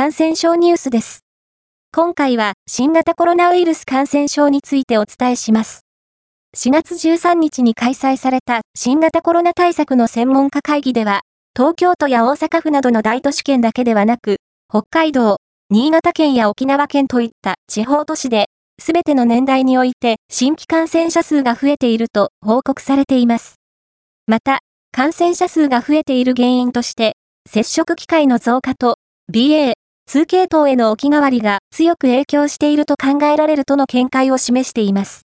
[0.00, 1.26] 感染症ニュースです。
[1.92, 5.82] 今回は新型コロナウイルス感染症についてお伝えします。
[6.56, 11.20] 4月13日に開催された新型コロナ対策の専門家会議では、
[11.54, 14.36] 東京都や大阪府などの大都市圏だけではなく、
[14.70, 15.36] 北海道、
[15.68, 18.46] 新潟県や沖縄県といった地方都市で、
[18.80, 23.56] すべての年代において新規感染者数が増えていると報告されています。
[24.26, 24.60] また、
[24.92, 28.96] 感染者数が増えている原因として、接触機会の増加と
[29.30, 29.74] BA、
[30.12, 35.22] 2系統への置き換わりが強く影響していると考えられるとの見解を示しています。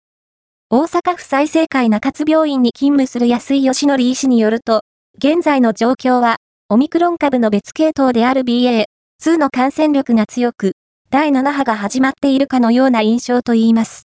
[0.70, 4.82] 大阪府再生会中津病院に勤務する安井義則医師によると、
[5.18, 6.36] 現在の状況は、
[6.68, 10.74] オミクロン株の別系統である BA.2 の感染力が強く、
[11.10, 14.04] 第7波が始まっているかのような印象と言います。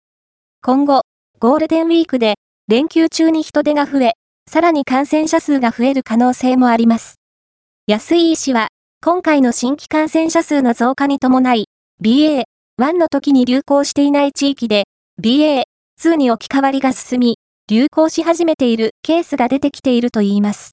[0.63, 1.01] 今後、
[1.37, 2.33] ゴールデンウィークで、
[2.67, 4.13] 連休中に人手が増え、
[4.49, 7.19] さらに感染者数が増える可能性もあります。
[7.85, 8.69] 安井医師は、
[9.05, 11.65] 今回の新規感染者数の増加に伴い、
[12.01, 12.45] BA.1
[12.97, 14.85] の時に流行していない地域で、
[15.21, 17.37] BA.2 に置き換わりが進み、
[17.69, 20.71] 流行し始めているケースが出てきているといいます。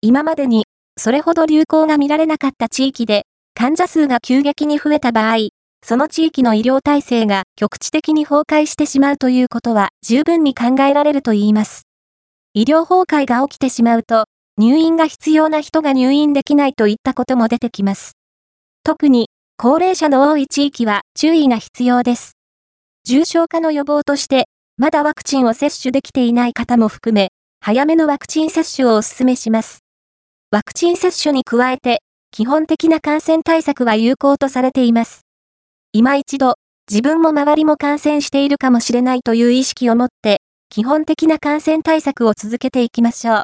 [0.00, 0.64] 今までに、
[0.98, 5.50] それほど流行が見られなかった地域で、患者数が急激に増えた場合、
[5.84, 11.82] その地域の医療体制が局地的に崩壊してしまうということは十分に考えられるといいます。
[12.54, 14.24] 医療崩壊が起きてしまうと、
[14.58, 18.12] 入院が必要な人が入院できないといったことも出てきます。
[18.84, 22.32] 特に、高齢者の多い地域は注意が必要です。
[23.04, 27.30] 重症化の予防として、まだワクチンを接種できていない方も含め、
[27.60, 29.78] 早めのワクチン接種をお勧めします。
[30.50, 35.22] ワクチン接種に加えて、基本的な感染対策は有効とされています。
[35.92, 36.56] 今一度、
[36.90, 43.40] 自分も周りも感染しているかもしれないという意識を持って、基本的な感染対策を続けていきましょう。